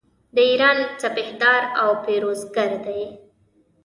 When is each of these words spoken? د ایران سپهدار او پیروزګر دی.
د 0.35 0.37
ایران 0.49 0.77
سپهدار 1.01 1.61
او 1.81 1.89
پیروزګر 2.05 2.71
دی. 2.85 3.01